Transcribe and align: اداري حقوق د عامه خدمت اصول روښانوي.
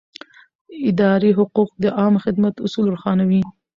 اداري 0.89 1.31
حقوق 1.37 1.69
د 1.83 1.85
عامه 1.97 2.19
خدمت 2.25 2.55
اصول 2.65 2.85
روښانوي. 2.93 3.41